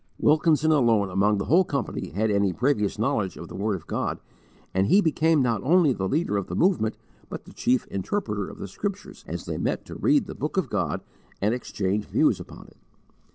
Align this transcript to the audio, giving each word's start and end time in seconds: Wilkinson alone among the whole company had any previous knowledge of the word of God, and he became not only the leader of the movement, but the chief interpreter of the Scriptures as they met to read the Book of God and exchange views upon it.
Wilkinson 0.17 0.71
alone 0.71 1.11
among 1.11 1.37
the 1.37 1.45
whole 1.45 1.63
company 1.63 2.09
had 2.09 2.31
any 2.31 2.53
previous 2.53 2.97
knowledge 2.97 3.37
of 3.37 3.49
the 3.49 3.55
word 3.55 3.75
of 3.75 3.85
God, 3.85 4.19
and 4.73 4.87
he 4.87 4.99
became 4.99 5.43
not 5.43 5.61
only 5.61 5.93
the 5.93 6.09
leader 6.09 6.37
of 6.37 6.47
the 6.47 6.55
movement, 6.55 6.97
but 7.29 7.45
the 7.45 7.53
chief 7.53 7.85
interpreter 7.85 8.49
of 8.49 8.57
the 8.57 8.67
Scriptures 8.67 9.23
as 9.27 9.45
they 9.45 9.59
met 9.59 9.85
to 9.85 9.93
read 9.93 10.25
the 10.25 10.33
Book 10.33 10.57
of 10.57 10.71
God 10.71 11.01
and 11.39 11.53
exchange 11.53 12.05
views 12.07 12.39
upon 12.39 12.65
it. 12.65 12.77